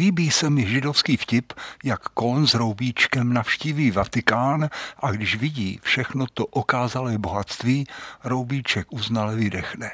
Líbí 0.00 0.30
se 0.30 0.50
mi 0.50 0.66
židovský 0.66 1.16
vtip, 1.16 1.52
jak 1.84 2.02
kon 2.08 2.46
s 2.46 2.54
roubíčkem 2.54 3.32
navštíví 3.32 3.90
Vatikán 3.90 4.68
a 5.00 5.10
když 5.10 5.36
vidí 5.36 5.80
všechno 5.82 6.26
to 6.34 6.46
okázalé 6.46 7.18
bohatství, 7.18 7.86
roubíček 8.24 8.92
uznale 8.92 9.36
vydechne. 9.36 9.90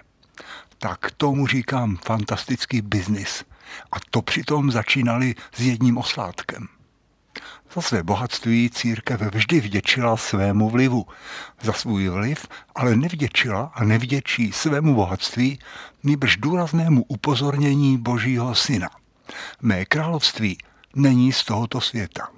Tak 0.79 1.11
tomu 1.11 1.47
říkám 1.47 1.97
fantastický 2.05 2.81
biznis. 2.81 3.45
A 3.93 3.97
to 4.11 4.23
přitom 4.23 4.71
začínali 4.71 5.35
s 5.55 5.61
jedním 5.61 5.99
oslátkem. 5.99 6.69
Za 7.75 7.81
své 7.81 8.03
bohatství 8.03 8.71
církev 8.71 9.21
vždy 9.21 9.61
vděčila 9.61 10.17
svému 10.17 10.71
vlivu. 10.71 11.07
Za 11.63 11.73
svůj 11.73 12.09
vliv 12.09 12.47
ale 12.75 12.97
nevděčila 12.97 13.73
a 13.75 13.85
nevděčí 13.85 14.53
svému 14.53 14.95
bohatství, 14.95 15.59
nýbrž 16.03 16.37
důraznému 16.37 17.05
upozornění 17.05 17.99
Božího 17.99 18.55
syna. 18.55 19.02
Mé 19.61 19.85
království 19.85 20.59
není 20.95 21.33
z 21.33 21.45
tohoto 21.45 21.81
světa. 21.81 22.29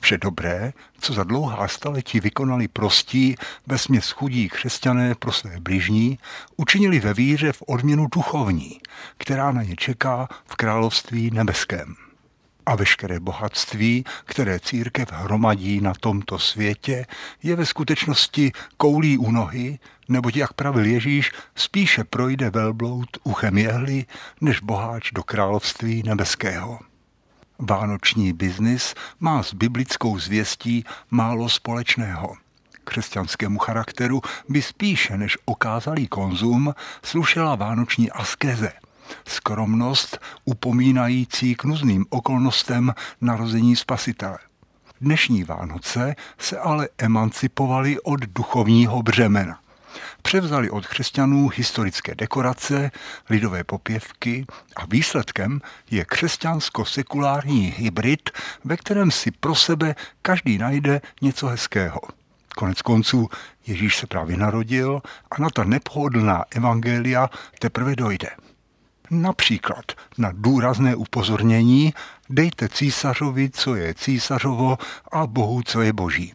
Vše 0.00 0.18
dobré, 0.18 0.72
co 1.00 1.12
za 1.12 1.24
dlouhá 1.24 1.68
staletí 1.68 2.20
vykonali 2.20 2.68
prostí, 2.68 3.34
ve 3.66 3.78
směs 3.78 4.10
chudí 4.10 4.48
křesťané 4.48 5.14
pro 5.14 5.32
své 5.32 5.60
bližní, 5.60 6.18
učinili 6.56 7.00
ve 7.00 7.14
víře 7.14 7.52
v 7.52 7.62
odměnu 7.66 8.06
duchovní, 8.14 8.80
která 9.18 9.52
na 9.52 9.62
ně 9.62 9.76
čeká 9.76 10.28
v 10.46 10.56
království 10.56 11.30
nebeském. 11.30 12.09
A 12.66 12.74
veškeré 12.74 13.20
bohatství, 13.20 14.04
které 14.24 14.60
církev 14.60 15.12
hromadí 15.12 15.80
na 15.80 15.92
tomto 16.00 16.38
světě, 16.38 17.06
je 17.42 17.56
ve 17.56 17.66
skutečnosti 17.66 18.52
koulí 18.76 19.18
u 19.18 19.30
nohy, 19.30 19.78
neboť, 20.08 20.36
jak 20.36 20.52
pravil 20.52 20.84
Ježíš, 20.84 21.32
spíše 21.54 22.04
projde 22.04 22.50
velbloud 22.50 23.08
uchem 23.22 23.58
jehly, 23.58 24.04
než 24.40 24.60
boháč 24.60 25.10
do 25.12 25.22
království 25.22 26.02
nebeského. 26.02 26.78
Vánoční 27.58 28.32
biznis 28.32 28.94
má 29.20 29.42
s 29.42 29.54
biblickou 29.54 30.18
zvěstí 30.18 30.84
málo 31.10 31.48
společného. 31.48 32.36
Křesťanskému 32.84 33.58
charakteru 33.58 34.22
by 34.48 34.62
spíše 34.62 35.16
než 35.16 35.38
okázalý 35.44 36.08
konzum 36.08 36.74
slušela 37.02 37.54
vánoční 37.54 38.10
askeze– 38.10 38.72
skromnost 39.28 40.18
upomínající 40.44 41.54
k 41.54 41.64
nuzným 41.64 42.06
okolnostem 42.10 42.94
narození 43.20 43.76
spasitele. 43.76 44.38
Dnešní 45.00 45.44
Vánoce 45.44 46.14
se 46.38 46.58
ale 46.58 46.88
emancipovali 46.98 48.00
od 48.00 48.20
duchovního 48.20 49.02
břemena. 49.02 49.60
Převzali 50.22 50.70
od 50.70 50.86
křesťanů 50.86 51.48
historické 51.48 52.14
dekorace, 52.14 52.90
lidové 53.30 53.64
popěvky 53.64 54.46
a 54.76 54.86
výsledkem 54.86 55.60
je 55.90 56.04
křesťansko-sekulární 56.04 57.74
hybrid, 57.76 58.30
ve 58.64 58.76
kterém 58.76 59.10
si 59.10 59.30
pro 59.30 59.54
sebe 59.54 59.94
každý 60.22 60.58
najde 60.58 61.00
něco 61.22 61.46
hezkého. 61.46 62.00
Konec 62.56 62.82
konců 62.82 63.28
Ježíš 63.66 63.96
se 63.96 64.06
právě 64.06 64.36
narodil 64.36 65.02
a 65.30 65.42
na 65.42 65.50
ta 65.50 65.64
nepohodlná 65.64 66.44
evangelia 66.50 67.30
teprve 67.58 67.96
dojde. 67.96 68.28
Například 69.10 69.84
na 70.18 70.30
důrazné 70.32 70.96
upozornění 70.96 71.94
dejte 72.28 72.68
císařovi, 72.68 73.50
co 73.50 73.74
je 73.74 73.94
císařovo 73.94 74.78
a 75.12 75.26
Bohu, 75.26 75.62
co 75.62 75.82
je 75.82 75.92
boží. 75.92 76.32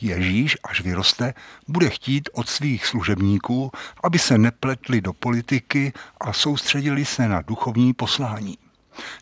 Ježíš, 0.00 0.56
až 0.64 0.80
vyroste, 0.80 1.34
bude 1.68 1.90
chtít 1.90 2.28
od 2.32 2.48
svých 2.48 2.86
služebníků, 2.86 3.70
aby 4.02 4.18
se 4.18 4.38
nepletli 4.38 5.00
do 5.00 5.12
politiky 5.12 5.92
a 6.20 6.32
soustředili 6.32 7.04
se 7.04 7.28
na 7.28 7.42
duchovní 7.42 7.92
poslání. 7.92 8.58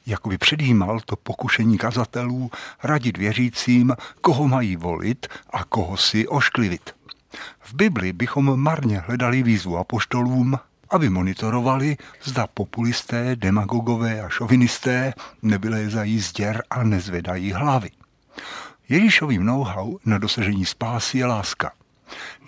Jakoby 0.07 0.39
předjímal 0.39 1.01
to 1.01 1.17
pokušení 1.17 1.79
kazatelů 1.79 2.51
radit 2.83 3.19
věřícím, 3.19 3.97
koho 4.21 4.49
mají 4.49 4.77
volit 4.77 5.27
a 5.51 5.65
koho 5.65 5.97
si 5.97 6.29
ošklivit. 6.29 6.95
V 7.61 7.75
Bibli 7.75 8.13
bychom 8.13 8.61
marně 8.61 8.99
hledali 8.99 9.43
výzvu 9.43 9.77
apoštolům, 9.77 10.59
aby 10.91 11.09
monitorovali, 11.09 11.97
zda 12.23 12.47
populisté, 12.47 13.37
demagogové 13.37 14.21
a 14.21 14.29
šovinisté 14.29 15.15
nevylézají 15.43 16.21
z 16.21 16.33
děr 16.33 16.63
a 16.71 16.83
nezvedají 16.83 17.53
hlavy. 17.53 17.91
Ježíšovým 18.89 19.45
know-how 19.45 19.99
na 20.05 20.19
dosažení 20.19 20.67
spásy 20.67 21.19
je 21.19 21.27
láska. 21.27 21.73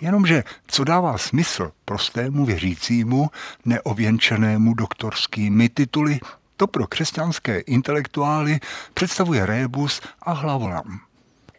Jenomže 0.01 0.43
co 0.67 0.83
dává 0.83 1.17
smysl 1.17 1.71
prostému 1.85 2.45
věřícímu, 2.45 3.29
neověnčenému 3.65 4.73
doktorskými 4.73 5.69
tituly, 5.69 6.19
to 6.57 6.67
pro 6.67 6.87
křesťanské 6.87 7.59
intelektuály 7.59 8.59
představuje 8.93 9.45
rébus 9.45 10.01
a 10.21 10.31
hlavolam. 10.31 10.99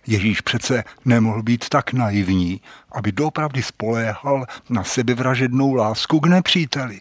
Ježíš 0.07 0.41
přece 0.41 0.85
nemohl 1.05 1.43
být 1.43 1.69
tak 1.69 1.93
naivní, 1.93 2.61
aby 2.93 3.13
doopravdy 3.13 3.63
spoléhal 3.63 4.47
na 4.71 4.85
sebevražednou 4.85 5.75
lásku 5.75 6.21
k 6.21 6.27
nepříteli. 6.27 7.01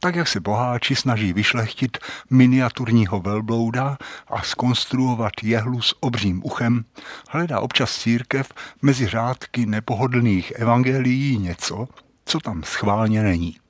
Tak 0.00 0.16
jak 0.16 0.28
se 0.28 0.40
boháči 0.40 0.96
snaží 0.96 1.32
vyšlechtit 1.32 1.98
miniaturního 2.30 3.20
velblouda 3.20 3.98
a 4.28 4.42
skonstruovat 4.42 5.32
jehlu 5.42 5.82
s 5.82 5.94
obřím 6.00 6.40
uchem, 6.44 6.84
hledá 7.28 7.60
občas 7.60 7.98
církev 7.98 8.52
mezi 8.82 9.06
řádky 9.06 9.66
nepohodlných 9.66 10.50
evangelií 10.50 11.38
něco, 11.38 11.88
co 12.24 12.40
tam 12.40 12.62
schválně 12.62 13.22
není. 13.22 13.61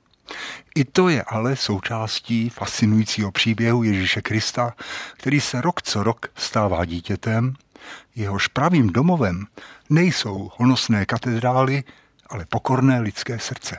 I 0.75 0.85
to 0.85 1.09
je 1.09 1.23
ale 1.23 1.55
součástí 1.55 2.49
fascinujícího 2.49 3.31
příběhu 3.31 3.83
Ježíše 3.83 4.21
Krista, 4.21 4.73
který 5.17 5.41
se 5.41 5.61
rok 5.61 5.81
co 5.81 6.03
rok 6.03 6.25
stává 6.35 6.85
dítětem 6.85 7.53
Jehož 8.15 8.47
pravým 8.47 8.89
domovem 8.89 9.45
nejsou 9.89 10.51
honosné 10.55 11.05
katedrály, 11.05 11.83
ale 12.29 12.45
pokorné 12.45 12.99
lidské 12.99 13.39
srdce. 13.39 13.77